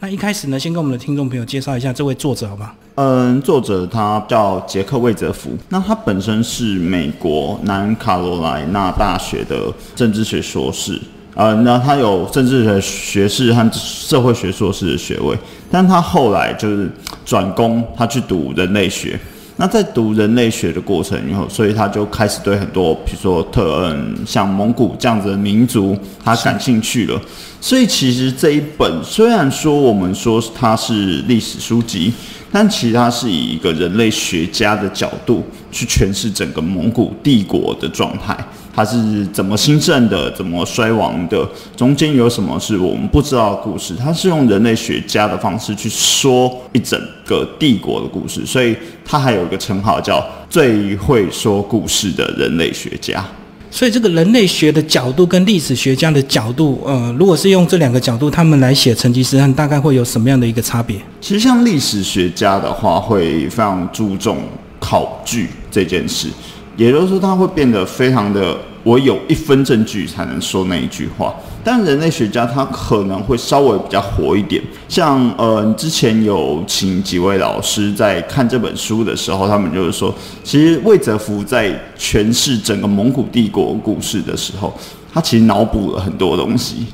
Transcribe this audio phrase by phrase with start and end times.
[0.00, 2.70] 那一开始呢，先跟我们的听众朋友介绍一下这位作者，好吗？
[2.94, 11.00] 嗯，作者他叫杰克·魏泽福，那他本身是美国南卡罗来纳大学的政治学硕士，
[11.34, 15.36] 呃，那他有政治学学士和社会学硕士的学位，
[15.68, 16.88] 但他后来就是
[17.24, 19.18] 转攻，他去读人类学。
[19.60, 27.20] 那在读人类学的过程以后，所以他就开始对很多，比如说特嗯，像蒙古这样子的民族，他感兴趣了。
[27.60, 32.12] 所以其实这一本虽然说我们说它是历史书籍，
[32.52, 38.36] 但其实它是以一个人类学家的角度去诠释整个蒙古帝国的状态。
[38.72, 41.44] 它是怎么兴盛的，怎么衰亡的，
[41.76, 43.92] 中间有什么是我们不知道的故事？
[43.98, 46.96] 它是用人类学家的方式去说一整
[47.26, 53.24] 个帝国的故事，所以它还有一个称号叫最会说故事的人类学家。
[53.70, 60.96] 所以这个人类学的角度跟历史学家的角度，呃，如果是用这两个角度，他们来写成吉思汗，大概会有什么样的一个差别？
[61.20, 64.38] 其实像历史学家的话，会非常注重
[64.80, 66.28] 考据这件事。
[66.76, 68.56] 也就是说，他会变得非常的，
[68.88, 71.34] 我有一分证据才能说那一句话。
[71.62, 84.72] 但人类学家他可能会稍微比较活一点，像呃，之前有请几位老师在看这本书的时候，他们就是说，其实魏泽福在诠释整个蒙古帝国故事的时候，
[85.12, 86.86] 他其实脑补了很多东西。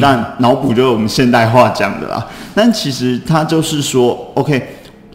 [0.00, 2.26] 但脑补就是我们现代化讲的啦。
[2.56, 4.60] 但其实他就是说，OK，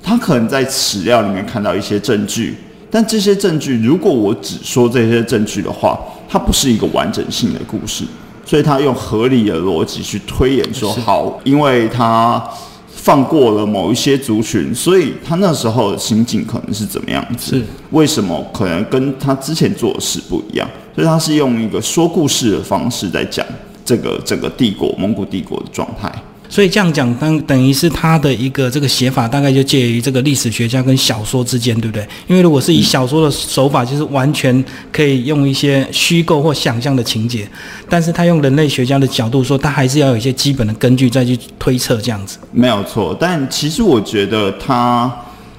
[0.02, 2.55] 他可能在史料里面看到一些证据。
[2.89, 5.99] 但这些证据，如果我只说这些证据的话，
[6.31, 8.05] 它不是一个完整性的故事，
[8.45, 12.41] 所以他用合理的逻辑去推演说，好，因为他
[12.87, 17.57] 放过了某一些族群，所以他那时候的心境可能是怎么样子？
[17.57, 20.65] 是为什么可能跟他之前做的事不一样？
[20.95, 23.45] 所以他是用一个说故事的方式在讲
[23.83, 26.09] 这个整个帝国蒙古帝国的状态。
[26.52, 32.05] 所以这样讲，等等于是他的一个这个写法，大概就介于这个历史学家跟小说之间，对不对？
[32.27, 37.48] 因为如果是以小说的手法，就是完全可以用一些虚构或想象的情节，
[37.87, 42.37] 但是他用人类学家的角度说，他还是要有一些基本的根据再去推测这样子。
[42.52, 45.09] 没有错，但其实我觉得他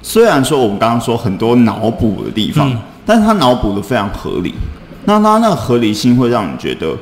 [0.03, 2.71] 虽然说我们刚刚说很多脑补的地方，
[3.03, 4.53] 但是他脑补的非常合理。
[5.05, 6.95] 那他那个合理性会让你觉得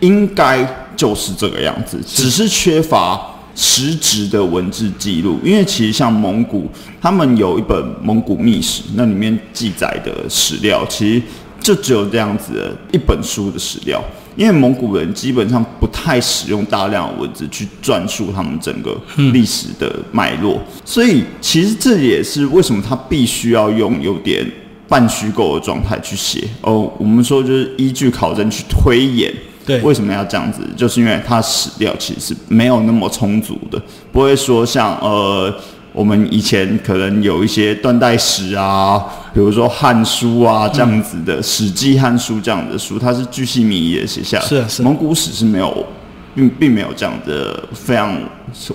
[0.00, 3.20] 应该就是这个样子，只是缺乏。
[3.54, 6.68] 实质的文字记录，因为其实像蒙古，
[7.00, 11.22] 他们有一本《蒙古秘史》，那里面记载的史料，其实
[11.60, 14.02] 就只有这样子的一本书的史料。
[14.36, 19.00] 因为蒙古人基本上不太使用大量的文字去转述他们整个
[19.32, 24.44] 历史的脉络，所以其实这也是为什么他必须要用有点
[24.88, 26.48] 半虚构的状态去写。
[26.62, 29.32] 哦，我们说就是依据考证去推演。
[29.66, 30.60] 对，为什么要这样子？
[30.76, 33.80] 就是因为它史料其实是没有那么充足的，
[34.12, 35.52] 不会说像呃，
[35.92, 44.44] 我们以前可能有一些断代史啊，比如说《汉书》啊这样子的《史记》《汉书》这样的书，它是巨细靡遗的写下来。
[44.44, 45.86] 是是，蒙古史是没有。
[46.34, 48.16] 并并没有这样的非常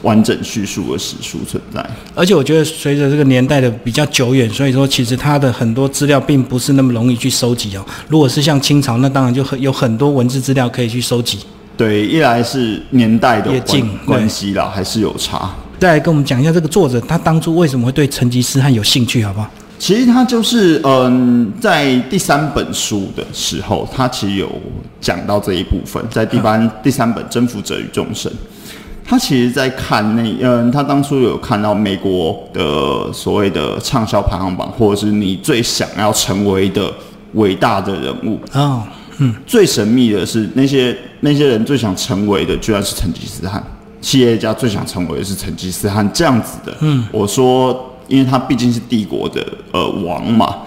[0.02, 7.86] 完整叙述的史书存在，而且我觉得随着这个年代的比较久远，所以说其实它的很多资料并不是那么容易去收集哦。
[8.08, 11.40] 如果是像清朝，那当然就很有很多文字资料可以去收集。
[11.78, 15.50] 对，一来是年代的关关系啦，还是有差。
[15.80, 19.50] 再来跟我们讲一下这个作者，他当初为什么会对成吉思汗有兴趣，好不好？
[19.80, 24.52] 其实他就是嗯，在第三本书的时候，他其实有
[25.00, 28.30] 讲到这一部分，在第三第三本《征服者与众生》，
[29.06, 36.94] 他其实在看那嗯，他当初有看到美国的所谓的畅销排行榜，或者是你最想要成为的
[37.36, 38.38] 伟大的人物。
[38.52, 38.84] 哦，
[39.20, 43.64] 嗯，最神秘的是那些那些人最想成为的，居然是成吉思汗，
[44.02, 47.86] 企业家最想成为的是成吉思汗这样子的，嗯，我说。
[48.10, 50.58] 因为他毕竟是帝国的呃王嘛，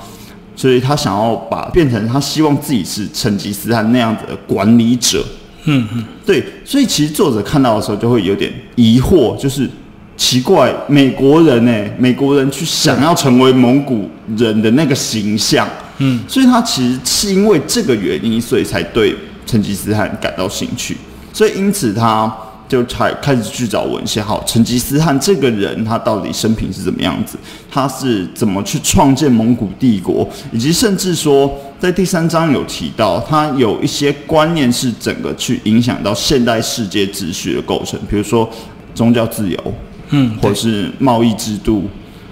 [0.56, 5.22] 所以他想要把变成他希望自己是成吉思汗那样子的管理者。
[5.64, 9.68] 嗯嗯，对，所以其实作者看到的时候就会有点疑惑，就是
[10.16, 15.68] 奇怪，美国人呢，美国人去想要成为蒙古人的那个形象，
[15.98, 19.14] 嗯，所以他其实是因为这个原因，所以才对
[19.44, 20.96] 成吉思汗感到兴趣，
[21.32, 22.32] 所以因此他。
[22.72, 27.36] 就才开始去找文献，好，成吉思汗这个人他到底生平是怎么样子？
[27.70, 30.26] 他是怎么去创建蒙古帝国？
[30.50, 38.48] 以及甚至说，在第三章有提到，他有一些观念是整个去影响到现代世界秩序的构成，比如说
[38.94, 39.74] 宗教自由，
[40.08, 41.84] 嗯，或是贸易制度，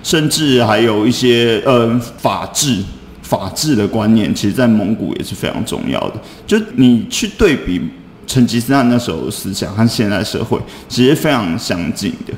[0.02, 2.82] 甚至还有一些呃法治、
[3.20, 6.14] 法治的观念，其实在蒙古也是非常重要的。
[6.46, 7.78] 就你去对比。
[8.30, 10.56] 成吉思汗那时候思想和现代社会
[10.88, 12.32] 其实非常相近的，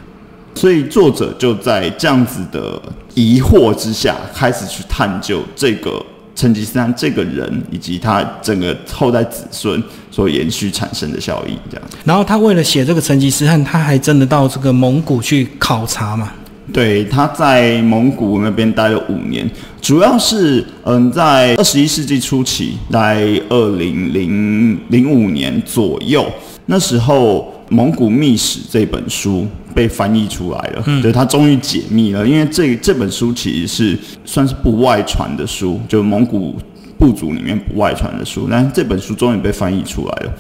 [0.55, 2.81] 所以作者就在这样子的
[3.15, 6.03] 疑惑之下，开始去探究这个
[6.35, 11.87] 成吉思汗这个人以及他整个后代子孙所延续产生的效应，这样。
[12.05, 16.33] 然后他为了写这个成吉思汗，他还真的到这个蒙古去考察嘛。
[16.71, 19.49] 对，他在蒙古那边待了五年，
[19.81, 26.25] 主要是嗯，在二十一世纪初期，在二零零零五年左右，
[26.67, 36.55] 那时候《蒙古秘史》这本书被翻译出来了，嗯，对，他终于解密了，因为这这本书其实是算是不外传的书，就蒙古
[36.99, 40.33] 部族里面不外传的书，但是这本书终于被翻译出来了。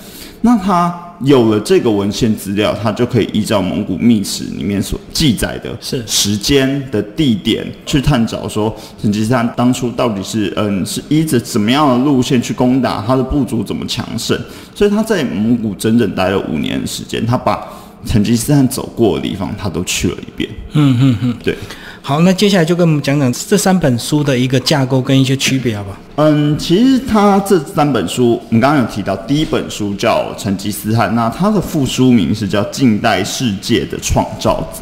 [0.42, 14.36] 那他有了这个文献资料，他就可以依照蒙古秘史里面所记载的是时间的地点去探找，说成吉思汗当初到底是嗯是依着怎么样的路线去攻打他的部族怎么强盛，
[14.74, 17.66] 所以他在蒙古整整待了五年的时间，他把
[18.04, 20.50] 成吉思汗走过的地方他都去了一遍。
[20.72, 21.56] 嗯嗯嗯，对。
[22.04, 25.96] 好，那接下来就跟我们讲讲这三本书的一个架构跟一些区别，好不好？
[26.16, 34.80] 嗯，其实它这三本书，我们刚刚有提到，第一本书叫《成吉思汗》，那它的副书名是叫《近代世界的创造者》。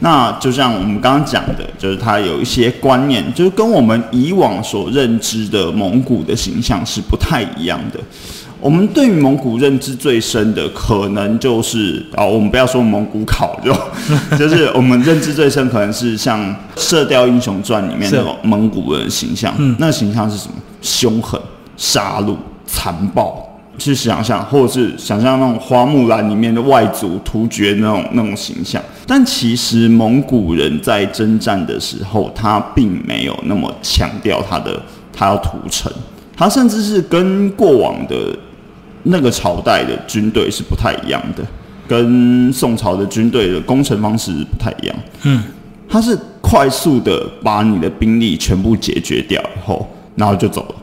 [0.00, 7.98] 那就像我们刚刚讲的，就是它有一些观念，就是跟我们以往所认知的蒙古的形象是不太一样的。
[8.62, 13.76] 我们对于蒙古认知最深的，可能就是啊，我们不要说蒙古烤肉
[14.38, 16.40] 就是我们认知最深，可能是像
[16.76, 19.52] 《射雕英雄传》里面那种蒙古人形象。
[19.58, 20.54] 嗯，那个形象是什么？
[20.80, 21.38] 凶狠、
[21.76, 23.48] 杀戮、残暴。
[23.78, 28.80] 去想象，或者是想象那种花木兰里面的外族突厥那种那种形象。
[29.06, 34.78] 但其实蒙古人在征战的时候，他并没有那么强调他的
[35.10, 35.90] 他要屠城，
[36.36, 38.16] 他甚至是跟过往的。
[39.04, 41.44] 那个朝代的军队是不太一样的，
[41.88, 44.96] 跟宋朝的军队的攻城方式不太一样。
[45.24, 45.42] 嗯，
[45.88, 50.74] 他是快速的把你的兵力全部解决掉以后，然后就走了。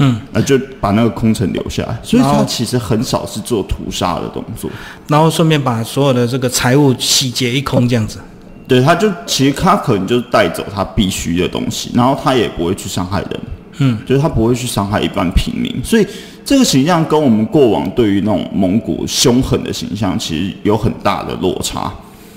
[0.00, 1.98] 嗯，那就把那个空城留下来。
[2.02, 4.70] 所以他其实很少是做屠杀的动作，
[5.06, 8.18] 然后顺便把所有的这个财物洗劫一空，这样子。
[8.66, 13.40] 对，他就其实他可能就是带走他必须的东西，然后他也不会去伤害人。
[13.78, 16.06] 嗯，就是他不会去伤害一般平民，所以。
[16.48, 21.92] 这个形象跟我们过往对于那种蒙古凶狠的形象其实有很大的落差，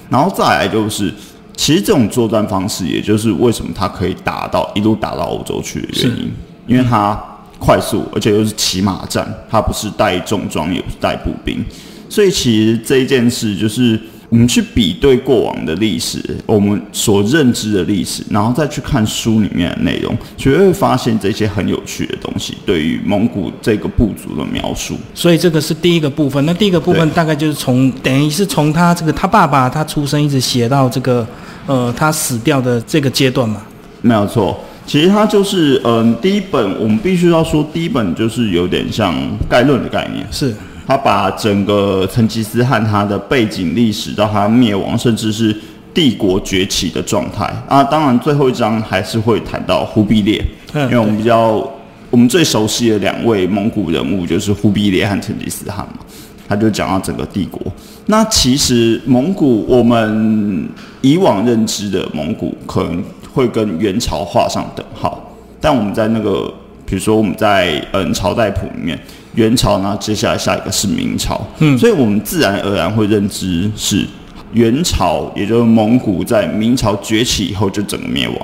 [0.09, 1.13] 然后再来就是，
[1.55, 6.31] 其实这种作战方式，也就是为什么他可以打到一路打到欧洲去的原因，
[6.67, 7.17] 因为他
[7.57, 11.63] 快速，而且又是骑马战，他不是带重装，也不是带步兵，
[12.09, 13.97] 所以其实这一件事就是。
[14.31, 22.55] 我们去比对过往的历史，我们所认知的历史，然后再去看书里面的内容，就会发现这些很有趣的东西。
[22.65, 26.45] 对于蒙古这个部族的描述，所以这个是第一个部分。
[26.45, 31.27] 那第一个部分大概就是从等于是从他这个他爸爸他出生一直写到这个
[31.65, 33.61] 呃他死掉的这个阶段嘛。
[34.01, 39.13] 没有错，其实他就是嗯第一本，我们必须要说第一本就是有点像
[39.49, 40.55] 概论的概念是。
[40.87, 45.55] 他把整个成吉思汗他的背景历史到他灭亡，甚至是
[45.93, 47.83] 帝国崛起的状态啊。
[47.83, 50.43] 当然，最后一章还是会谈到忽必烈，
[50.73, 51.65] 因为我们比较
[52.09, 56.05] 我们最熟悉的两位蒙古人物就是忽必烈和成吉思汗嘛。
[56.47, 57.61] 他就讲到整个帝国。
[58.07, 60.67] 那其实蒙古我们
[60.99, 63.01] 以往认知的蒙古可能
[63.33, 66.53] 会跟元朝画上等号，但我们在那个
[66.91, 68.99] 比如说我们在嗯朝代谱里面。
[69.35, 74.05] 元朝呢，接下来下一个是明朝，嗯，所以我们自然而然会认知是
[74.51, 78.37] 元朝，也就是蒙古在明朝崛起以后就整个灭亡。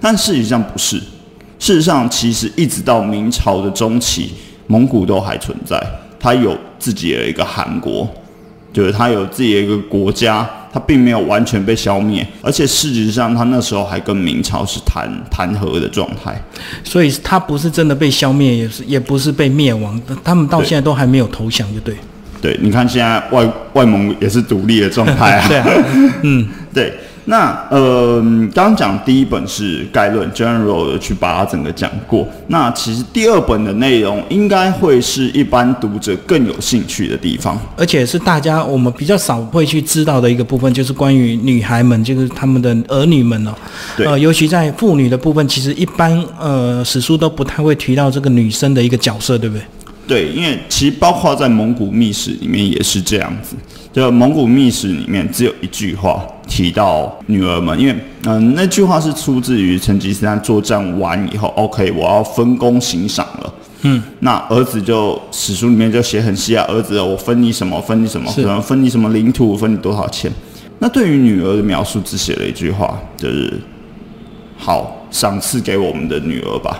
[0.00, 0.98] 但事实上不是，
[1.58, 4.30] 事实上其实一直到明朝的中期，
[4.68, 5.84] 蒙古都还存在，
[6.20, 8.08] 它有自己的一个汗国，
[8.72, 10.48] 就是他有自己的一个国家。
[10.72, 16.40] 他并没有完全被消灭，而且事实上，他那时候还跟明朝是谈谈和的状态，
[16.84, 21.96] 所以他不是真的被消灭，也是也不是被灭亡，他们到现在都还没有投降，就对。
[22.40, 25.46] 对，你看现在外外蒙也是独立的状态啊。
[25.50, 25.66] 对啊，
[26.22, 26.94] 嗯， 对。
[27.26, 28.20] 那呃，
[28.54, 32.26] 刚刚讲第一本是概论 （general） 的，去把它整个讲过。
[32.48, 43.52] 那其实第二本的内容应该会是一般读者更有兴趣的地方，而且是大家我们比较少会去知道的一个部分，就是关于女孩们，就是他们的儿女们哦。
[43.96, 44.06] 对。
[44.06, 49.62] 呃，尤其在妇女的部分，其实一般呃史书都不太会提到这个女生的一个角色，对不对？
[50.08, 53.54] 对，因为其实包括在蒙古秘史里面也是这样子。
[53.92, 63.54] 就蒙古秘史里面只有一句话提到女儿们，因为嗯那句话是出自于成吉思汗作战完以后，OK，我要分工行赏了。
[63.82, 70.30] 嗯，那儿子就史书里面就写很细啊，儿子我分你什么，分你什么，可能分你什么领土，分你多少钱。
[70.78, 73.52] 那对于女儿的描述只写了一句话，就是
[74.56, 76.78] “好，赏赐给我们的女儿吧”，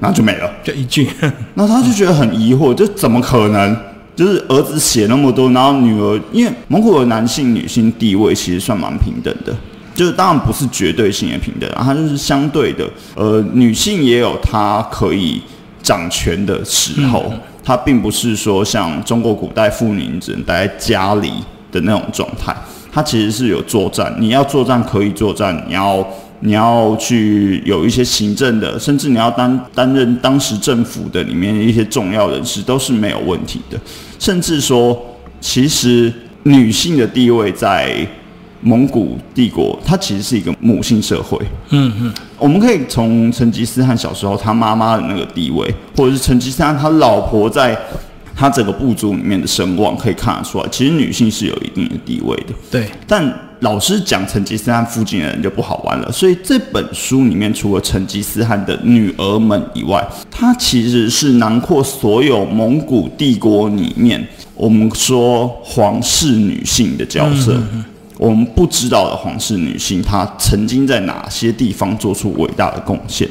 [0.00, 0.50] 然后就没了。
[0.64, 1.08] 就一句，
[1.54, 3.76] 那他就觉得很疑惑，就怎么可能？
[4.14, 9.56] 就是儿子写那么多，然后女儿，因为蒙古的男性女性地位其实算蛮平等的，
[9.94, 15.40] 就是当然不是绝对性的平等，它就是相对的，呃，女性也有她可以
[15.82, 17.32] 掌权的时候，
[17.64, 21.32] 她并不是说像中国古代妇女只能待在家里
[21.70, 22.54] 的那种状态，
[22.92, 26.06] 她其实是有作战，你要作战可以作战，你要。
[26.42, 33.80] 你要去有一些行政的，甚至你要担担任当时政府的里面的一些重要人士，都是没有问题的。
[34.18, 35.00] 甚至说，
[35.40, 38.06] 其实女性的地位在
[38.60, 41.38] 蒙古帝国，它其实是一个母性社会。
[41.70, 47.78] 嗯嗯，我们可以从成吉思汗小时候他妈妈的那个地位，或者是成吉思汗他老婆在。
[48.34, 52.54] 他整个部族里面的声望可以看得出来，其实女性是有一定的地位的。
[52.70, 53.22] 对，但
[53.62, 56.10] 老师讲成吉思汗附近的人就不好玩了。
[56.10, 67.56] 所以这本书里面除了成吉思汗的女儿们以外，它其实是囊括所有蒙古帝国里面我们说皇室女性的角色。
[68.18, 73.28] 我们不知道的皇室女性，她曾经在哪些地方做出伟大的贡献？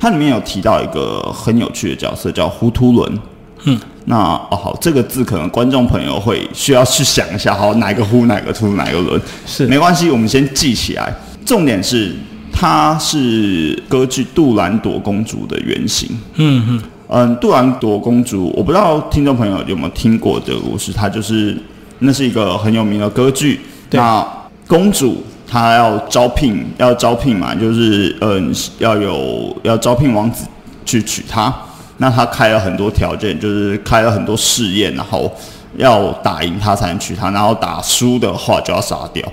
[0.00, 3.18] 它里面有提到一个很有趣的角色，叫胡图伦。
[3.64, 3.78] 嗯。
[4.06, 11.14] 那哦好，这个字可能观众朋友会需要去想一下，好哪个呼哪个突哪个轮是没关系，我们先记起来。
[11.46, 12.12] 重点是
[12.52, 16.08] 她是歌剧《杜兰朵公主》的原型。
[16.34, 20.92] 嗯嗯嗯，杜兰朵公主，我不知道听众朋友有没有听过这个故事。
[20.92, 21.56] 她就是
[22.00, 23.60] 那是一个很有名的歌剧。
[23.90, 24.26] 那
[24.66, 30.44] 公主她要招聘，要招聘嘛，就是嗯要有要招聘王子
[30.84, 31.54] 去娶她。
[31.98, 35.32] 那他开了很多条件，就是开了很多试验，然后
[35.76, 39.24] 要打赢他才能娶她，然后打输的话就要杀掉。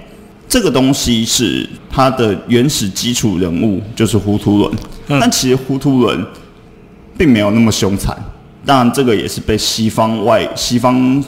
[0.48, 4.72] 这个东西是他的原始基础人物，就是呼图伦。
[5.08, 6.24] 但其实呼图伦
[7.18, 8.16] 并没有那么凶残，
[8.66, 11.24] 当然这个也是被西方外西方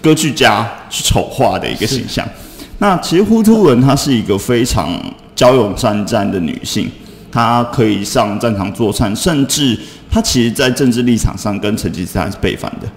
[0.00, 2.24] 歌剧家去丑化的一个形象。
[2.78, 4.88] 那其实呼图伦她是一个非常
[5.34, 6.88] 骁勇善战的女性，
[7.32, 9.76] 她可以上战场作战，甚至。
[10.10, 12.88] 他其实，在政治立场上跟成吉思汗是背反的，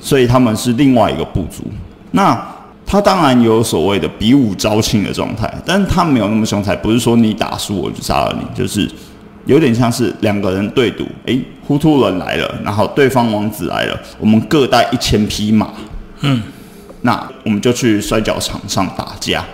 [0.00, 1.62] 所以他们是另外一个部族。
[2.12, 2.40] 那
[2.86, 8.90] 他当然有所谓的比武招亲的状态，但是他没有那么凶残，不是说你打输我就杀了你，就是
[9.46, 11.06] 有点像是两个人对赌。
[11.26, 15.70] 诶，糊涂人来了，然后对方王子来了，我们各带一千匹马，
[16.20, 16.42] 嗯，
[17.02, 19.44] 那我们就去摔跤场上打架，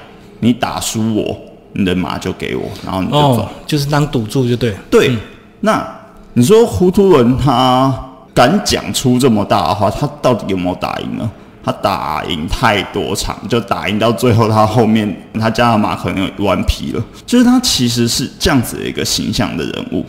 [0.41, 1.37] 你打输我，
[1.73, 4.75] 你的马就给我，然后你就走，就是当赌注就对。
[4.89, 5.17] 对，
[5.61, 6.00] 那。
[6.35, 7.93] 你说胡图伦他
[8.33, 11.29] 敢讲出这么大的话，他到底有没有打赢呢？
[11.63, 17.05] 他打赢太多场，就打赢到最后，他后面他加的马可能有一万匹了。
[17.27, 20.05] 就是他其实是这样子的一个形象的人物。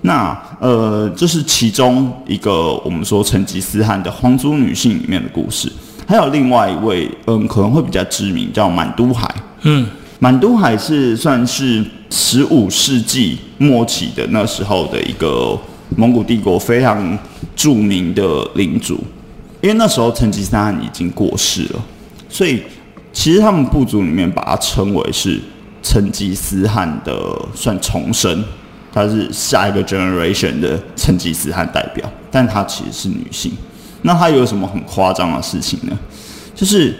[0.00, 5.70] 那呃，这是其中一个我们说成吉思汗的皇族女性里面的故事。
[6.08, 9.32] 还有另外一位，嗯，可能会比较知名，叫满都海。
[9.62, 9.86] 嗯。
[10.18, 15.58] 满都海是算是十五世纪末期的那时候的一个
[15.94, 17.18] 蒙古帝国非常
[17.54, 18.94] 著名的领主，
[19.60, 21.80] 因为那时候成吉思汗已经过世了，
[22.30, 22.62] 所以
[23.12, 25.38] 其实他们部族里面把它称为是
[25.82, 27.14] 成吉思汗的
[27.54, 28.42] 算重生，
[28.90, 33.52] 他是下一个 generation 的成吉思汗代表，但他其实是女性。
[34.00, 35.98] 那他有什么很夸张的事情呢？
[36.54, 36.94] 就是。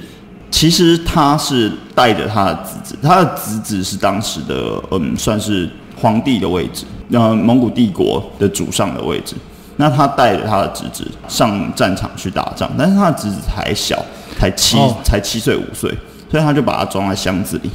[0.48, 5.68] 其实他是带着他的子子，他的侄子是当时的嗯，算是
[6.00, 9.34] 皇帝的位置，呃，蒙古帝国的主上的位置。
[9.76, 14.02] 那他带着他的侄子上战场去打仗，但是他的侄子还小，
[14.38, 15.90] 才七才七岁五岁，
[16.30, 17.70] 所以他就把他装在箱子里，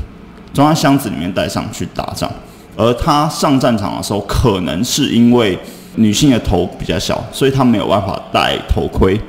[0.51, 2.27] 装在箱子里面带上去打仗。
[2.75, 5.59] 而他上战场的时候，可能是因为
[5.95, 9.19] 女性的头比较小，所以他没有办法戴头盔。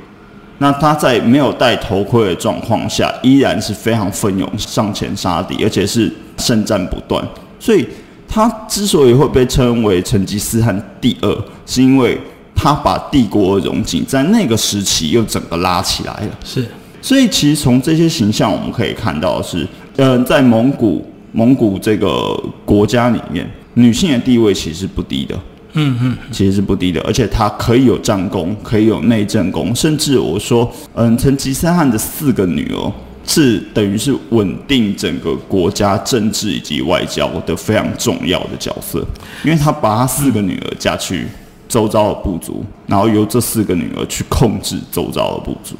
[0.62, 7.20] 那他在没有戴头盔的状况下，依然是非常奋勇上前杀敌，而且是胜战不断。
[7.58, 7.84] 所以，
[8.28, 12.16] 他之所以会被称为成吉思汗第二，是因为
[12.54, 16.38] 他把帝国的荣景在那个时期又整个拉起来了。
[16.44, 16.64] 是，
[17.00, 19.66] 所以其实从这些形象我们可以看到是，
[19.96, 25.36] 嗯，在蒙古蒙古这个国家里面，女性的地位其实不低的。
[25.74, 32.92] 嗯嗯，其实是不低的，而且他可以有战功，可以有内政功，甚至我说，嗯，成吉思汗的四个女儿
[33.24, 39.06] 是等于是稳定整个国家政治以及外交的非常重要的角色，
[39.44, 41.26] 因为他把他四个女儿嫁去
[41.68, 45.74] 周遭的部族，然后由这四个女儿去控制周遭的部族。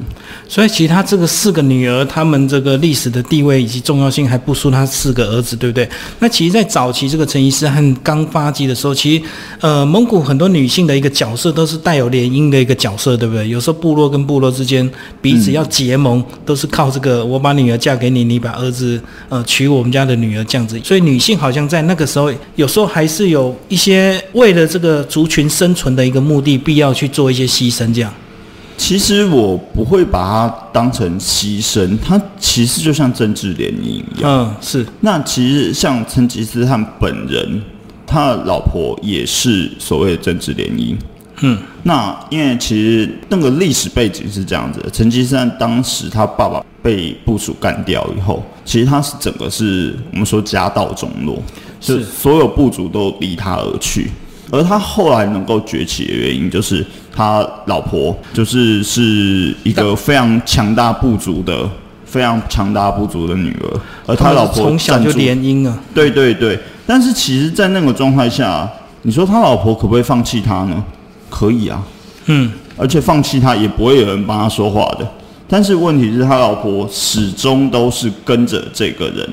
[0.49, 5.87] 所以其他这个四个女儿，她们这个历史的地位以及重要性还不输她四个儿子，对不对？
[6.17, 9.23] 那其实，在早期这个成吉思汗刚发迹的时候，其实
[9.59, 13.47] 呃，蒙古很多女性的一个角色都是带有联姻的一个角色，对不对？
[13.47, 14.89] 有时候部落跟部落之间
[15.21, 20.79] 彼此要结盟，都是靠这个我把女儿嫁给你，你把儿子呃娶我们家的女儿这样子。
[20.83, 28.13] 所以女性好像在那个时候，有时候还是有一些为了这个族群生存的一个目的，必要去做一些牺牲这样。
[28.75, 34.23] 其实我不会把它当成牺牲，它其实就像政治联姻一样。
[34.23, 34.85] 嗯，是。
[35.01, 37.61] 那其实像成吉思汗本人，
[38.07, 40.95] 他的老婆也是所谓的政治联姻。
[41.41, 51.41] 嗯，那因为其实那个历史背景是这样子的：成吉思汗当时他爸爸被部署干掉以后，其实他是整个是我们说家道中落，
[51.79, 54.09] 是所有部族都离他而去。
[54.53, 61.67] 而他后来能够崛起的原因，就是他老婆就是是一个非常强大部族的、
[62.05, 65.75] 非常强大不足的女儿，而他老婆从小就联姻啊。
[65.95, 68.69] 对对对，但是其实，在那个状态下，
[69.01, 70.83] 你说他老婆可不可以放弃他呢？
[71.31, 71.83] 可以啊，
[72.27, 75.07] 嗯，而且放弃他也不会有人帮他说话的。
[75.47, 79.27] 但是问题是他老婆始终都是跟着这个人，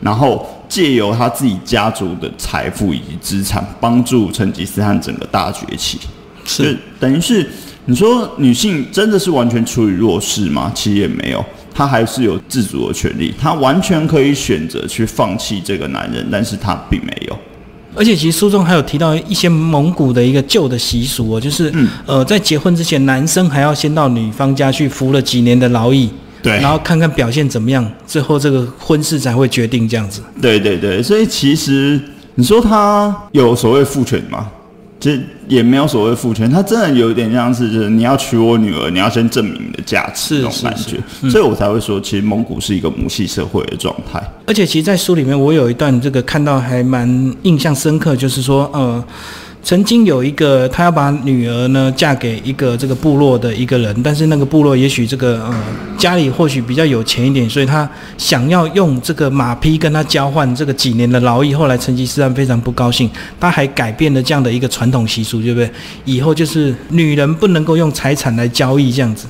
[0.00, 0.48] 然后。
[0.68, 5.98] 借由他自己家族的财富以及资产，帮助成吉思汗整个大崛起，
[6.44, 7.48] 是等于是
[7.86, 10.72] 你说女性真的是完全处于弱势吗？
[10.74, 17.38] 其实也没有，她还是有自主的权利，她完全可以选择去放弃这个男人，但是她并没有。
[17.96, 21.72] 而且其实书中还有提到一些蒙古的一个旧的习俗哦，就是
[22.06, 26.10] 呃，在结婚之前，男生还要先到女方家去服了几年的劳役。
[26.44, 30.20] 对，然后看看表现怎么样，最后这个婚事才会决定这样子。
[30.42, 31.98] 对对对，所以其实
[32.34, 34.46] 你说他有所谓父权吗？
[35.00, 40.98] 其实也没有所谓父权，他真的有点像是就是你要娶我女儿，你要先证明你的价值这种感觉，
[41.30, 44.22] 所以我才会说，其实蒙古是一个母系社会的状态。
[44.46, 49.02] 而且其实，在书里面我有一段这个看到还蛮印象深刻，就是说呃。
[49.64, 55.54] 曾经有一个，他要把女儿呢嫁给一个这个部落的一个人，但是那个部落也许这个呃
[55.96, 61.54] 家里或许比较有钱一点，所以他想要用这个马匹跟他交换这个几年的劳役。
[61.54, 63.08] 后来成吉思汗非常不高兴，
[63.40, 65.70] 他还改变了这样的一个传统习俗，对不对？
[66.04, 69.26] 以后就是女人不能够用财产来交易这样子。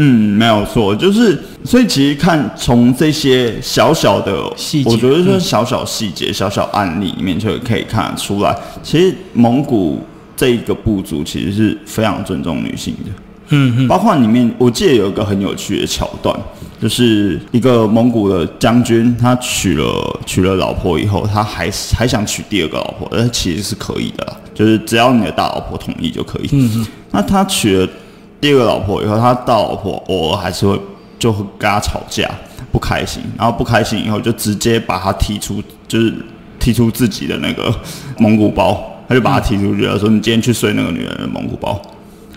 [0.00, 10.00] 嗯，没有错，就是所以其实看从这些小小的细节，我觉得说小小细节、小小案例里面就可以看得出来，其实蒙古
[10.36, 13.10] 这一个部族其实是非常尊重女性的。
[13.48, 16.38] 嗯嗯，包括里面我记得有一个很有趣的桥段，
[16.80, 26.48] 就是一个蒙古的将军，他娶了娶了老婆以后，他还还想娶第二个老婆，但其实是可以的，就是只要你的大老婆同意就可以。
[26.52, 27.88] 嗯嗯，那他娶了。
[28.40, 30.80] 第二个老婆以后，他大老婆偶尔还是会
[31.18, 32.30] 就会跟他吵架，
[32.70, 36.14] 不开心，然后不开心以后就直接把他踢出，就是
[36.58, 37.74] 踢出自己的那个
[38.18, 41.80] 蒙古包，他就把他踢出去了，说你今天去睡那个女人的蒙古包。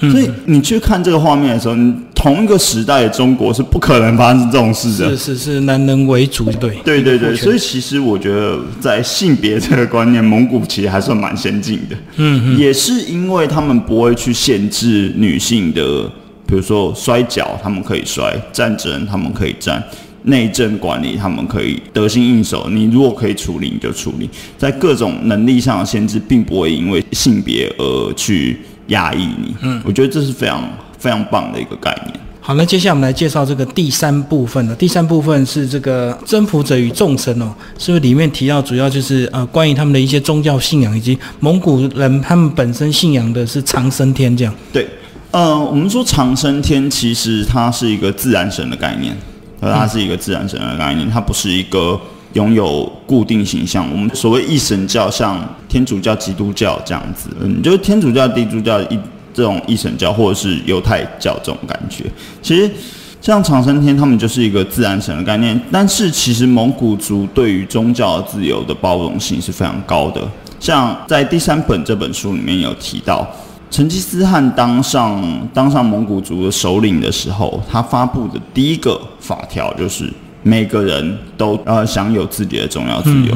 [0.09, 5.15] 所以你去看这个画面的时候，你同一个时代的中国是不可能发生这种事的。
[5.15, 6.75] 是是是，男人为主，对。
[6.83, 11.95] 对对对，所以其实我觉得在性别这个观念，蒙古其实还算蛮先进的。
[12.15, 12.57] 嗯嗯。
[12.57, 16.03] 也是因为他们不会去限制女性的，
[16.47, 19.79] 比如说摔跤，他们可以摔；战争，他们可以战；
[20.23, 22.67] 内政管理，他们可以得心应手。
[22.71, 24.27] 你如果可以处理，你就处理。
[24.57, 28.57] 在各种能力上的限制，并不会因为性别而去。
[28.91, 30.63] 压抑你，嗯，我觉得这是非常
[30.97, 32.19] 非常棒的一个概念。
[32.43, 34.75] 好，那接下来我们来介绍这个第三部分了。
[34.75, 44.53] 第三部分是这个征服者与众生哦，是不是里面提到主要就是呃关于他们的一些宗教信仰，以及蒙古人他们本身信仰的是长生天这样？
[44.73, 44.87] 对，
[45.29, 49.15] 呃，我们说长生天其实它是一个自然神的概念，
[49.59, 51.99] 而它是一个自然神的概念，它不是一个。
[52.33, 58.97] 拥有固定形象，我们所谓一神教，像天主教、基督教这样子，嗯，就是天主教、基督教一
[59.33, 62.05] 这种一神教，或者是犹太教这种感觉。
[62.41, 62.71] 其实
[63.19, 65.59] 像长生天，他们就是一个自然神的概念。
[65.69, 70.21] 但是其实蒙古族对于宗教自由的包容性是非常高的。
[70.59, 73.27] 像在第三本这本书里面有提到，
[73.69, 75.21] 成吉思汗当上
[75.53, 80.11] 当上蒙古族的首领的时候，他发布的第一个法条就是。
[80.43, 83.35] 每个人都呃享有自己的重要自由，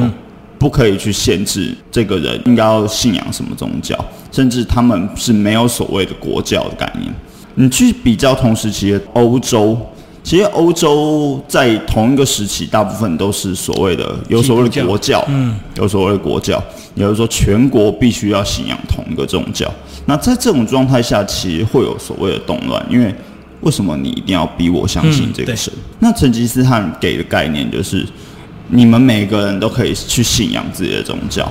[0.58, 3.98] 不可以去限制这个人应该要信仰什么宗教，
[4.32, 7.14] 甚至他们是没有所谓的国教的概念。
[7.56, 9.78] 你去比较同时期的欧洲，
[10.24, 16.62] 其实欧洲在同一个时期，大部分都是所谓的有所谓的国教，嗯，有所谓的国教，
[16.96, 19.72] 也就是说全国必须要信仰同一个宗教。
[20.06, 23.14] 那在这种状态下，其实会有所谓的动乱，因为
[23.62, 25.74] 为什么你一定要逼我相信这个神？
[26.00, 28.06] 那成吉思汗给的概念就是，
[28.70, 31.50] 你们每个人都可以去信仰自己的宗教，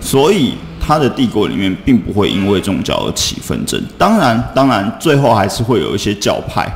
[0.00, 3.80] 所以他的帝国里面并不会因为宗教而起纷争。
[3.96, 6.70] 当然，当然最后还是会有一些教派。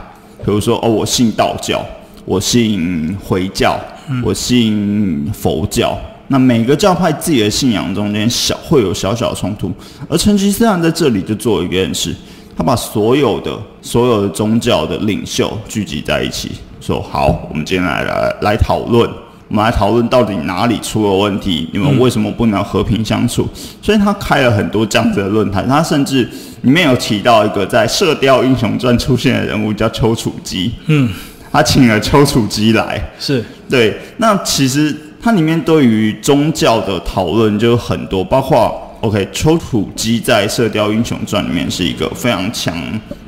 [0.45, 1.85] 比如说，哦，我信道教，
[2.25, 3.77] 我信回教，
[4.23, 5.99] 我信佛教。
[6.29, 9.73] 那每个教派自己的信仰中间小会有小小的冲突，
[10.09, 12.15] 而成吉思汗在这里就做一件事，
[12.57, 19.09] 他把所有的所有的宗教的领袖聚集在一起，说好，我们今天来来来讨论，
[19.49, 23.47] 我们来讨论到底哪里出了问题，你们为什么不能和平相处？
[23.83, 26.29] 所以他开了很多这样子的论坛，他甚至。
[26.63, 31.09] 里面有提到一个在《射雕英雄传》出现的人物叫丘处机，嗯，
[31.53, 33.97] 他请了丘处机来，是对。
[34.17, 34.93] 那其实
[35.23, 42.75] 它里面对于宗教的讨论就很多，包括 OK，丘处机在《射雕英雄传》里面是一个非常强、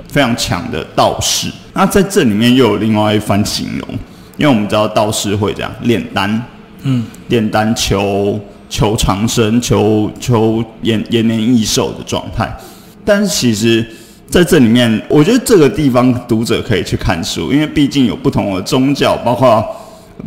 [0.09, 1.50] 非常强的道士。
[1.74, 3.88] 那在这里面又有另外一番形容，
[4.37, 6.42] 因为我们知道道士会这样炼丹，
[6.83, 12.50] 嗯，炼丹求求长生、求求延延年益寿的状态。
[13.04, 13.87] 但是其实，
[14.26, 19.64] 在这里面，我觉得这个地方读者可以去看书，因为毕竟有不同的宗教，包括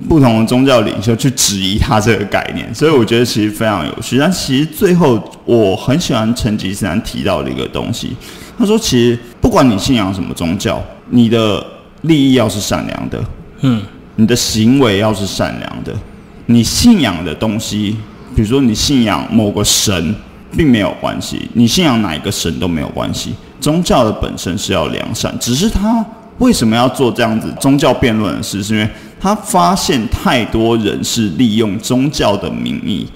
[0.07, 4.17] 不同的宗教领袖去质疑他这个概念，所以我觉得其实非常有趣。
[4.17, 8.15] 但其实最后，我很喜欢成吉思汗提到的一个东西，
[8.57, 11.65] 他说：“其实不管你信仰什么宗教，你的
[12.01, 13.23] 利益要是善良的，
[13.61, 13.81] 嗯，
[14.15, 15.93] 你的行为要是善良的，
[16.45, 17.95] 你信仰的东西，
[18.35, 20.15] 比如说你信仰某个神。”
[20.53, 23.33] 并没有关系，你信仰哪一个神都没有关系。
[23.61, 26.05] 宗教的本身是要良善，只是他
[26.39, 28.61] 为什么要做这样子宗教辩论的事？
[28.61, 28.89] 是因为
[29.21, 33.07] 他发现太多人是利用宗教的名义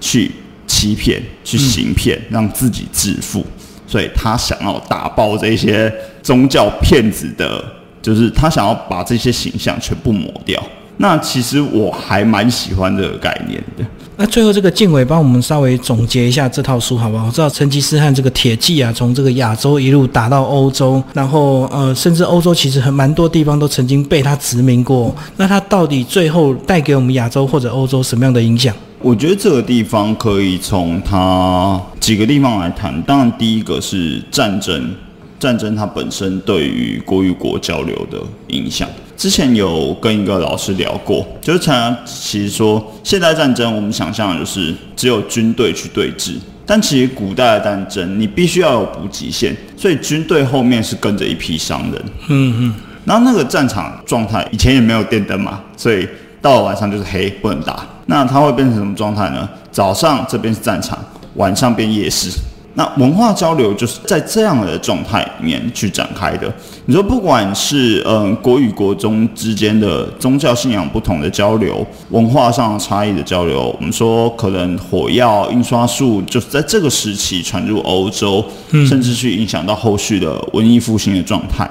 [0.00, 0.28] 去
[0.66, 3.46] 欺骗、去行骗，让自己致富，
[3.86, 7.64] 所以他想要打爆这些宗教骗子的，
[8.02, 10.60] 就是他想要把这些形象全部抹掉。
[11.02, 13.84] 那其实我还蛮喜欢这个概念的。
[14.16, 17.26] 那最后这个静伟帮我们稍微总结一下这套书好不好？
[17.26, 25.12] 我知道成吉思汗这个铁骑啊，从这个亚洲一路打到欧洲，然后呃，甚至欧洲其实很蛮多地方都曾经被他殖民过。
[25.36, 28.72] 那他到底最后带给我们亚洲或者欧洲什么样的影响？
[29.00, 33.02] 我觉得这个地方可以从他几个地方来谈。
[33.02, 34.94] 当然，第一个是战争，
[35.40, 38.88] 战争它本身对于国与国交流的影响。
[39.22, 46.32] 之前有跟一个老师聊过，就是常其实说现代战争，我们想象的就是只有军队去对峙，
[46.66, 52.02] 但其实古代的战争，你必须要有补给线，所以军队后面是跟着一批商人。
[52.30, 52.74] 嗯嗯。
[53.04, 56.04] 然后那个战场状态，以前也没有电灯嘛，所以
[56.40, 57.86] 到了晚上就是黑，不能打。
[58.06, 59.48] 那它会变成什么状态呢？
[59.70, 60.98] 早上这边是战场，
[61.34, 62.28] 晚上变夜市。
[62.74, 66.50] 那文化交流就是在这样的状态里面去展开的。
[66.86, 81.68] 你说，不管是嗯国与国中之间的宗教信仰不同的交流，文化上差异的交流，我们说可能火药、印刷术就是在这个时期传入欧洲，甚至去影响到后续的文艺复兴的状态。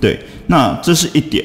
[0.00, 1.44] 对，那这是一点。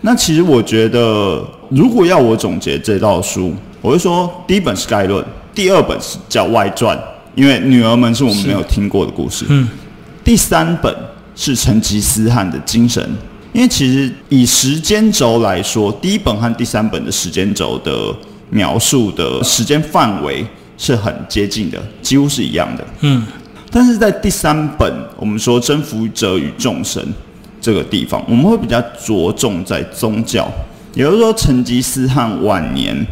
[0.00, 5.24] 那其实我觉得，如果要我总结这套书，我会说，第一本是概论，
[5.54, 6.98] 第二本是叫外传。
[7.34, 9.46] 因为女儿们是我们没有听过的故事。
[9.48, 9.68] 嗯，
[10.22, 10.94] 第三本
[11.34, 13.08] 是成吉思汗的精神。
[13.52, 18.14] 因为其实以时间轴来说，第一本和第三本的时间轴的
[18.48, 20.42] 描述的时间范围
[20.78, 22.84] 是很接近的，几乎是一样的。
[23.00, 23.26] 嗯，
[23.70, 27.06] 但是在第三本，我们说征服者与众神
[27.60, 30.50] 这个地方，我们会比较着重在宗教，
[30.94, 33.06] 也就是说成吉思汗晚年。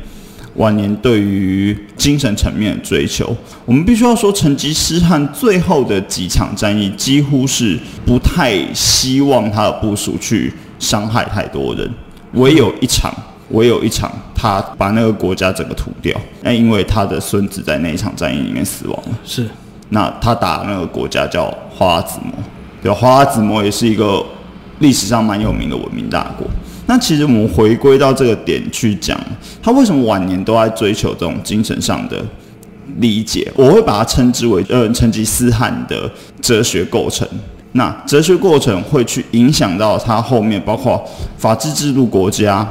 [0.56, 3.34] 晚年对于精神层面的追求，
[3.64, 11.88] 我们必须要说，成吉思汗最后的几场战役几乎是不太希望他的部署去伤害太多人，
[12.32, 13.14] 唯有一场，
[13.50, 16.20] 唯有一场，他把那个国家整个屠掉。
[16.42, 19.18] 那因为他的孙子在那一场战役里面死亡了。
[19.24, 19.48] 是，
[19.90, 22.32] 那他打那个国家叫花子模，
[22.82, 24.24] 对，花子模也是一个
[24.80, 26.46] 历史上蛮有名的文明大国。
[26.90, 29.16] 那其实我们回归到这个点去讲，
[29.62, 32.20] 他为什么晚年都在追求这种精神上的
[32.96, 33.48] 理解？
[33.54, 36.10] 我会把它称之为呃成吉思汗的
[36.42, 37.24] 哲学构成。
[37.74, 41.00] 那哲学过程会去影响到他后面包括
[41.38, 42.68] 法治制度国家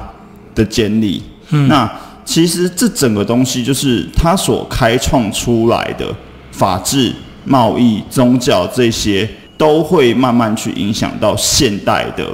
[0.53, 1.23] 的建立。
[1.69, 1.89] 那
[2.25, 6.05] 其实这整个东西就是他所开创出来的
[6.51, 7.13] 法治、
[7.45, 9.25] 贸易、宗教这些，
[9.57, 12.27] 都会慢慢去影响到现代的。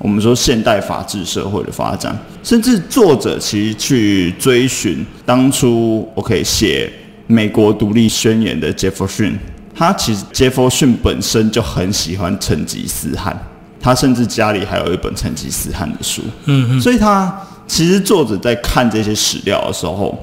[0.00, 6.90] 我们说现代法治社会的发展，甚至作者其实去追寻当初 OK 写
[7.26, 9.38] 美国独立宣言的杰弗逊，
[9.74, 13.38] 他其实杰弗逊本身就很喜欢成吉思汗，
[13.78, 20.18] 他甚至家里还有一本成吉思汗的书，嗯嗯，所以他其实作者在看这些史料的时候，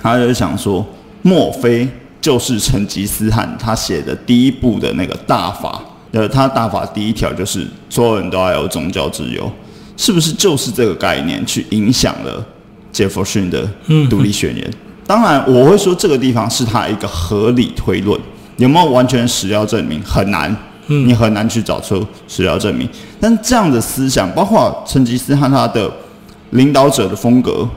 [0.00, 0.84] 他就想说，
[1.20, 1.86] 莫非
[2.18, 5.82] 就是成吉思汗他写的第一部的那个大法？
[6.12, 9.50] 呃，他大法第一条就是所有人都要有宗教自由，
[9.96, 12.44] 是不是就是这个概念去影响了
[12.90, 13.68] 杰弗逊的
[14.08, 14.70] 独立宣言？
[15.06, 18.18] 当然，我会说这个地方是他一个合理推论，
[18.56, 22.88] 有没有完全史料证明很难，你很难去找出史料证明。
[23.20, 25.90] 但这样的思想，包括成吉思汗他的
[26.50, 27.68] 领导者的风格，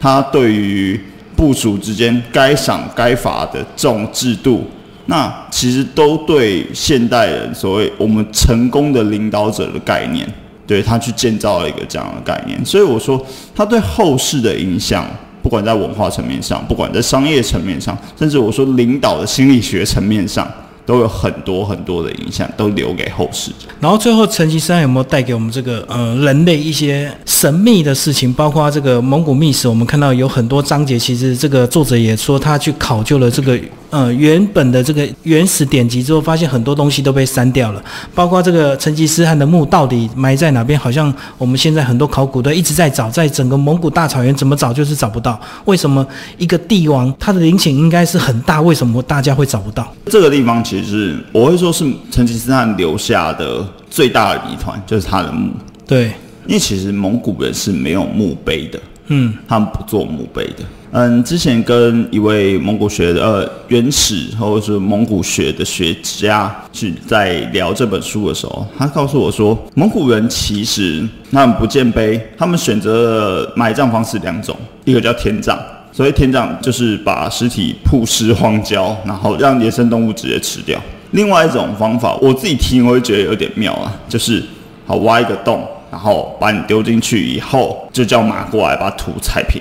[0.00, 0.98] 他对于
[1.34, 4.64] 部署之间该赏该罚的这种制度。
[5.06, 10.26] 那其实都对现代人所谓我们成功的领导者的概念，
[10.66, 15.06] 对他去建造了一个这样的概念，所以我说他对后世的影响，
[15.42, 20.50] 不管在文化层面上，不管在商业层面上，甚至我说领导的心理学层面上。
[20.84, 23.52] 都有很多很多的影响，都留给后世。
[23.78, 28.32] 然后最后，成吉思汗有没有带给我们这个呃人类一些神秘的事情？
[28.32, 33.56] 包括这个蒙古秘史，我们看到有很多章节，其实这个作者也说他去考究了这个
[33.92, 37.84] 呃原本的这个原始典籍之后，发现很多东西都被删掉了。
[38.14, 40.80] 包括这个成吉思汗的墓到底埋在哪边？
[40.80, 45.38] 好像我们现在很多考古队一直在找，在整个蒙古大草原怎么找就是找不到。
[45.66, 46.06] 为什么
[46.38, 49.94] 一个帝王他的陵寝应该是很大，为什么大家会找不到？
[50.06, 50.64] 这个地方？
[50.64, 55.50] 其实我会说是成吉思汗留下的最大的谜团，就是他的墓。
[55.86, 56.06] 对，
[56.46, 58.80] 因为其实蒙古人是没有墓碑的，
[59.14, 60.64] 嗯，他们不做墓碑的。
[60.92, 75.58] 嗯，之前跟一位蒙古学的呃原始或者是蒙古学的学家去在聊这本书的时候，他告诉我说，蒙古人其实他们不建碑，他们选择埋葬方式两种，一个叫天葬。
[75.94, 80.80] 所以天葬就是把尸体曝尸荒郊，然后让野生动物直接吃掉。
[81.10, 84.42] 另外一种方法，我自己听我会觉得有点妙啊，就是
[84.86, 89.60] 好挖一个洞，然后把你丢进去以后，就叫马过来把土踩平，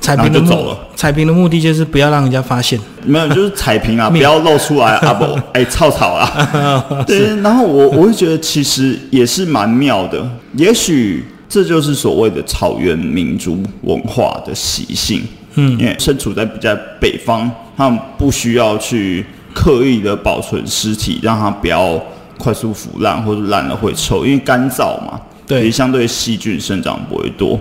[0.00, 0.78] 踩平就走了。
[0.96, 6.26] 踩平的目的就是不要让人家发现，没有，就是踩平啊， 不要露出来啊不， 哎，草草啊。
[7.06, 15.22] 对，然后我我会觉得其实也是蛮妙的，也许这就是所谓的草原民族文化的习性。
[15.56, 22.00] 嗯，因为身处在比较北方，他们不需要去刻意的保存尸体，让它不要
[22.38, 27.58] 快速腐烂或者烂了会臭，因为干燥嘛，对，相对细菌生长不会多。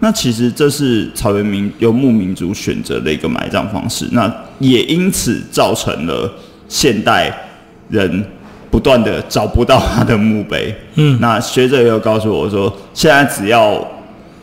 [0.00, 6.32] 那其实这是草原民游牧民族选择的一个埋葬方式，那也因此造成了
[6.66, 7.30] 现代
[7.88, 8.24] 人
[8.70, 10.74] 不断的找不到他的墓碑。
[10.94, 13.86] 嗯，那学者也有告诉我说，现在只要。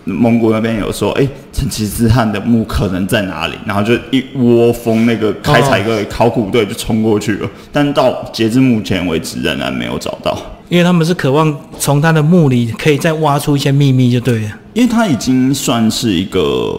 [0.06, 3.54] 蒙古那边有说，哎，成吉思汗的墓可能在哪里？
[3.66, 10.38] 然后就一窝蜂那个开采个考古队就冲过去了，但到截至目前为止仍然没有找到。
[10.70, 14.50] 因为他们是渴望从他的墓里可以再挖出一些秘密，就对了。
[14.74, 16.76] 因为他已经算是一个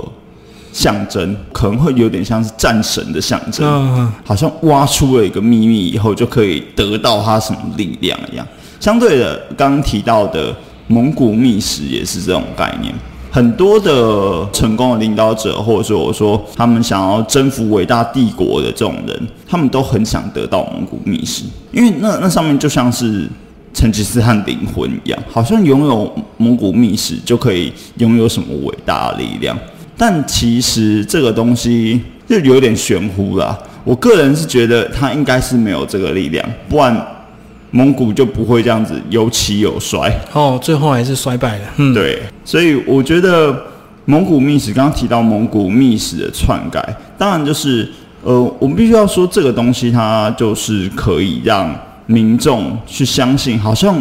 [0.73, 8.45] 象征，可能会有点像是战神的象征，嗯，好像挖出了一个秘密以后就可以得到他什么力量一样。
[8.81, 10.55] 相对的，刚刚提到的
[10.89, 12.93] 蒙古秘史也是这种概念。
[13.35, 21.43] 很多的成功的领导者，或者说我说他们想要征服伟大帝国的这种人，他们都很想得到蒙古秘史，
[21.73, 23.29] 因为那那上面就像是
[23.73, 29.59] 成吉思汗灵魂一样，好像拥有蒙古秘史就可以拥有什么伟大的力量。
[29.97, 33.59] 但其实这个东西就有点玄乎啦。
[33.83, 37.05] 我个人是觉得他应该是没有这个力量，不然。
[37.75, 41.65] 蒙古就不会这样子有起有衰哦，最后还是衰败了。
[41.79, 43.53] 嗯，对，所以我觉得
[44.05, 47.91] 蒙古秘史刚刚提到蒙古秘史的篡改，当然就是
[48.23, 51.75] 呃，我们必须要说这个东西它就是可以让
[52.07, 54.01] 民众去相信，好像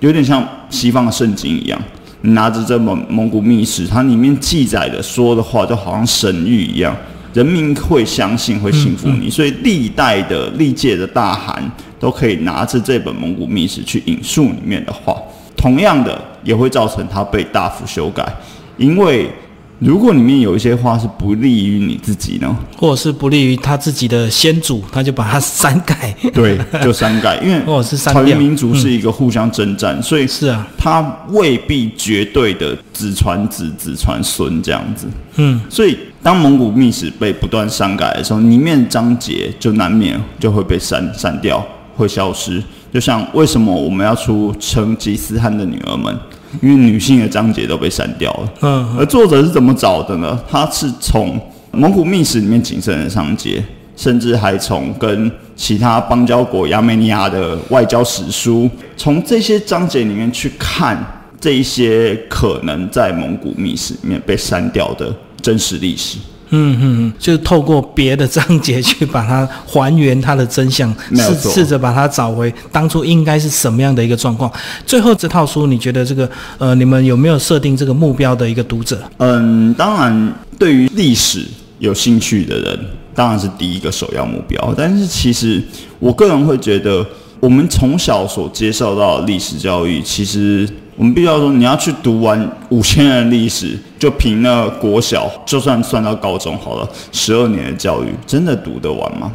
[0.00, 1.80] 有点像西方的圣经一样，
[2.22, 6.92] 你拿着这本蒙古秘史，它里面记载的说的话就好像神谕一样，
[7.32, 9.30] 人民会相信，会信服你。
[9.30, 11.62] 所以历代的历届的大汗。
[11.98, 15.16] 都可以拿着这本蒙古秘史去引述里面的话，
[15.56, 18.26] 同样的也会造成它被大幅修改，
[18.76, 19.30] 因为
[19.78, 26.14] 如果里面有一些话是不利于你自己呢，或者是不利于他自己的先祖，他就把它删改。
[26.32, 35.06] 对，就删改，因为或 者是草原民族是一个互相征战，所以是啊，他未必绝对的子传子、子传孙这样子。
[35.34, 41.62] 嗯，所以当蒙古秘史被不断删改的时候，里面章节就难免就会被删删掉。
[41.96, 42.62] 会消失。
[42.92, 46.16] 就像为什么我们要出成吉思汗的女儿们？
[46.62, 48.52] 因为女性的章节都被删掉了。
[48.62, 50.38] 嗯，而作者是怎么找的呢？
[50.48, 51.38] 他是从
[51.72, 53.62] 蒙古秘史里面仅剩的章节，
[53.96, 60.96] 甚至还从跟其他邦交国亚美尼亚的外交史书，从这些章节里面去看
[61.38, 66.16] 这一些可能在蒙古秘史里面被删掉的真实历史。
[66.50, 74.50] 嗯嗯，就是透过别的章节去把它还原它的真相，试试着把它找回当初应该是什么样的一个状况。
[74.86, 76.28] 最后这套书，你觉得这个
[76.58, 79.02] 呃，你们有没有设定这个目标的一个读者？
[79.18, 81.44] 嗯，当然，对于历史
[81.78, 82.78] 有兴趣的人，
[83.14, 84.74] 当然是第一个首要目标。
[84.76, 85.62] 但是，其实
[85.98, 87.04] 我个人会觉得，
[87.40, 99.30] 我们从小所接受到的历史教育，其实我们必须要说，你要去读完五千年的历史，就凭那国小，就算算到高中好了，十二年的教育，真的读得完吗？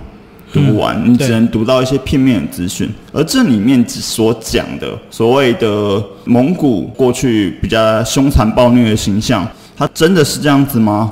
[0.52, 9.48] 读不完，你只能读到一些片面的资讯，而这里面只所讲的所谓的蒙古过去比较凶残暴虐的形象，
[9.78, 11.10] 它真的是这样子吗？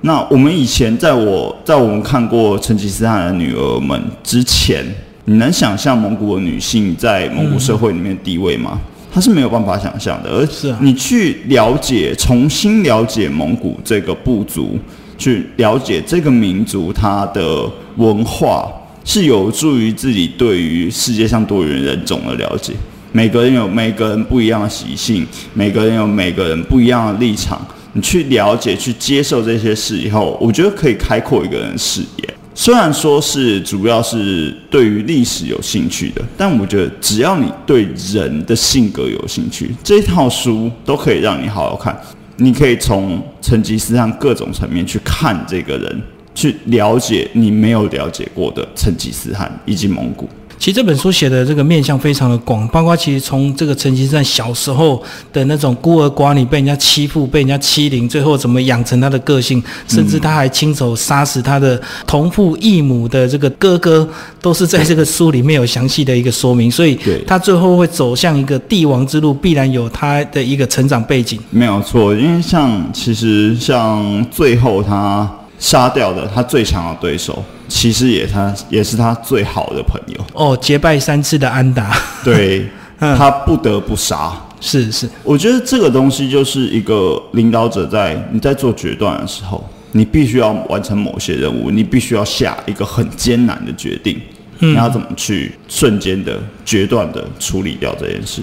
[0.00, 4.84] 那我们以前在我在我们看过成吉思汗的女儿们之前，
[5.26, 8.80] 你能想象蒙古的女性在蒙古社会里面的地位吗？
[9.12, 10.30] 她是没有办法想象的。
[10.30, 14.78] 而是啊你去了解、重新了解蒙古这个部族，
[15.18, 18.70] 去了解这个民族它的文化，
[19.04, 22.72] 是有助于自己对于世界上多元人种的了解。
[23.12, 27.60] 每个人有每个人不一样的习性，每个人有每个人不一样的立场。
[27.92, 32.34] 你去了解、去接受这些事以后，我觉得可以开阔一个人的视野。
[32.54, 41.98] 虽然说是主要是对于历史有兴趣的，但我觉得只要你对人的性格有兴趣，这套书都可以让你好好看。
[42.36, 46.02] 你可以从成吉思汗各种层面去看这个人，
[46.34, 50.28] 去了解你没有了解过的成吉思汗以及蒙古。
[50.60, 64.06] 其实这本书写的这个面向非常的广，包括其实从这个陈吉思汗小时候的那种孤儿寡女被人家欺负、被人家欺凌，最后怎么养成他的个性，甚至他还亲手杀死他的同父异母的这个哥哥，
[64.42, 66.70] 都是在这个书里面有详细的一个说明。
[66.70, 71.40] 所以对他最后会走向一个帝王之路，必然有他的一个成长背景。
[71.48, 75.26] 没有错，因为像其实像最后他
[75.58, 80.20] 杀掉的他最强的对手，其实也他也是他最好的朋友。
[80.34, 84.32] 哦，结拜三次的安达，对， 嗯他不得不杀。
[84.60, 94.20] 是是，我觉得这个东西就是一个领导者在你在做决断的时候，你必须要完成某些任务，你必须要下一个很艰难的决定，
[94.58, 98.42] 你要怎么去瞬间的决断的处理掉这件事？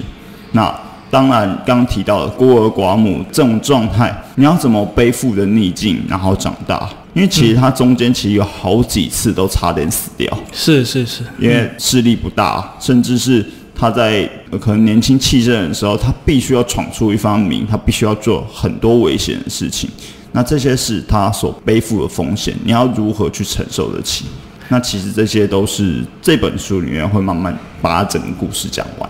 [0.54, 0.74] 那
[1.12, 6.90] 当然，刚刚提到的孤儿寡母这种状态，你要怎么背负的逆境，然后长大？
[7.18, 10.32] 因为其实他中间其实有好几次都差点死掉。
[10.54, 19.90] 是是是，因为势力不大，甚至是他在呃可能年轻气盛的时候，他必须要闯出一番名，他必须要做很多危险的事情。
[20.32, 24.26] 那这些是他所背负的风险，你要如何去承受得起？
[24.70, 29.10] 那其实这些都是这本书里面会慢慢把它整个故事讲完。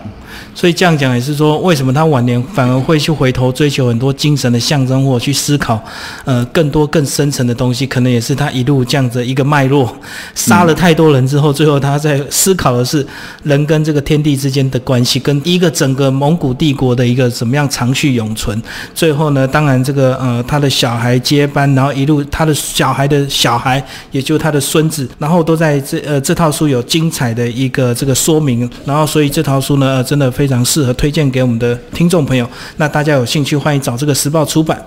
[0.54, 5.82] 所以这样讲也是说，为什么他晚年反而会去回头追求很多精神的象征，或去思考，
[6.24, 9.94] 呃，更多更深层的东西，可能也是他一路这样子一个脉络，
[10.34, 13.06] 杀了太多人之后，最后他在思考的是
[13.44, 18.60] 人跟这个天地之间的关系，跟一个整个蒙古帝国的一个怎么样长续永存。
[18.94, 32.48] 最后呢，当然这个呃他的小孩接班，然后一路他的小孩的小孩，也就是他的孙子，然后都在这呃这套书有精彩的一个这个说明，然后所以这套书呢、呃、真非常适合推荐给我们的听众朋友。
[32.76, 34.82] 那大家有兴趣欢迎找这个时报出版。